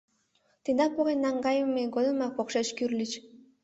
—Тендам 0.63 0.91
поген 0.95 1.19
наҥгайыме 1.25 1.83
годымак 1.95 2.31
покшеч 2.37 2.67
кӱрльыч. 2.77 3.11